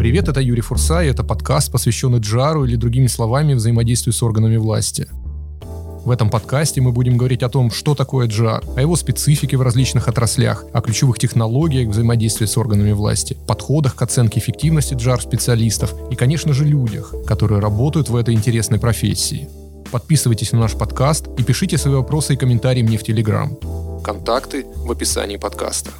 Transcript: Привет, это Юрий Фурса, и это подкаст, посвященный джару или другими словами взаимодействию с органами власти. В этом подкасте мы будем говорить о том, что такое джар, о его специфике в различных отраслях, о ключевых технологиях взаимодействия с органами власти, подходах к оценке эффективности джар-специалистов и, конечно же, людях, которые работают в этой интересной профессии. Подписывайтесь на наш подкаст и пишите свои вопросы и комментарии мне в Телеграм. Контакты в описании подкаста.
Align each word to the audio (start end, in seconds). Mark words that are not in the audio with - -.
Привет, 0.00 0.30
это 0.30 0.40
Юрий 0.40 0.62
Фурса, 0.62 1.02
и 1.02 1.08
это 1.08 1.22
подкаст, 1.22 1.70
посвященный 1.70 2.20
джару 2.20 2.64
или 2.64 2.74
другими 2.74 3.06
словами 3.06 3.52
взаимодействию 3.52 4.14
с 4.14 4.22
органами 4.22 4.56
власти. 4.56 5.06
В 6.06 6.10
этом 6.10 6.30
подкасте 6.30 6.80
мы 6.80 6.90
будем 6.90 7.18
говорить 7.18 7.42
о 7.42 7.50
том, 7.50 7.70
что 7.70 7.94
такое 7.94 8.26
джар, 8.26 8.64
о 8.76 8.80
его 8.80 8.96
специфике 8.96 9.58
в 9.58 9.60
различных 9.60 10.08
отраслях, 10.08 10.64
о 10.72 10.80
ключевых 10.80 11.18
технологиях 11.18 11.90
взаимодействия 11.90 12.46
с 12.46 12.56
органами 12.56 12.92
власти, 12.92 13.36
подходах 13.46 13.94
к 13.94 14.00
оценке 14.00 14.40
эффективности 14.40 14.94
джар-специалистов 14.94 15.92
и, 16.10 16.16
конечно 16.16 16.54
же, 16.54 16.64
людях, 16.64 17.14
которые 17.26 17.60
работают 17.60 18.08
в 18.08 18.16
этой 18.16 18.32
интересной 18.32 18.78
профессии. 18.78 19.50
Подписывайтесь 19.90 20.52
на 20.52 20.60
наш 20.60 20.72
подкаст 20.72 21.28
и 21.36 21.42
пишите 21.42 21.76
свои 21.76 21.96
вопросы 21.96 22.32
и 22.32 22.36
комментарии 22.38 22.80
мне 22.80 22.96
в 22.96 23.02
Телеграм. 23.02 23.54
Контакты 24.02 24.64
в 24.64 24.90
описании 24.90 25.36
подкаста. 25.36 25.90